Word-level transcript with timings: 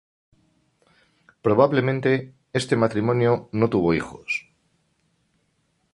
Probablemente, 1.45 2.33
este 2.53 2.75
matrimonio 2.75 3.49
no 3.51 3.69
tuvo 3.69 3.93
hijos. 3.93 4.47